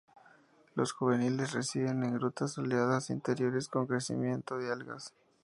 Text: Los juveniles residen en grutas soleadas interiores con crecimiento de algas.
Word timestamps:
Los 0.73 0.93
juveniles 0.93 1.51
residen 1.53 2.03
en 2.03 2.15
grutas 2.15 2.53
soleadas 2.53 3.11
interiores 3.11 3.67
con 3.67 3.85
crecimiento 3.85 4.57
de 4.57 4.71
algas. 4.71 5.13